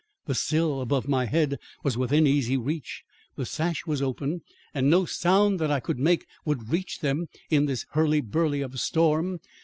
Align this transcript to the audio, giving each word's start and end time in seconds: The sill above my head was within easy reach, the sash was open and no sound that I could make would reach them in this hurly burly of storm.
The 0.25 0.33
sill 0.33 0.81
above 0.81 1.07
my 1.07 1.27
head 1.27 1.59
was 1.83 1.95
within 1.95 2.25
easy 2.25 2.57
reach, 2.57 3.03
the 3.35 3.45
sash 3.45 3.85
was 3.85 4.01
open 4.01 4.41
and 4.73 4.89
no 4.89 5.05
sound 5.05 5.59
that 5.59 5.69
I 5.69 5.79
could 5.79 5.99
make 5.99 6.25
would 6.43 6.69
reach 6.71 7.01
them 7.01 7.27
in 7.51 7.67
this 7.67 7.85
hurly 7.91 8.21
burly 8.21 8.61
of 8.61 8.79
storm. 8.79 9.41